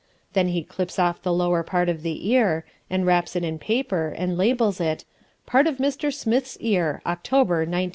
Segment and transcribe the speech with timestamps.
[0.33, 4.07] Then he clips off the lower part of the ear, and wraps it in paper,
[4.17, 5.05] and labels it,
[5.45, 6.11] "Part of Mr.
[6.11, 7.89] Smith's Ear, October, 1910."